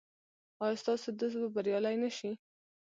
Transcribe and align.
ایا 0.63 0.79
ستاسو 0.83 1.07
دوست 1.19 1.37
به 1.41 1.47
بریالی 1.55 1.95
نه 2.03 2.09
شي؟ 2.17 2.29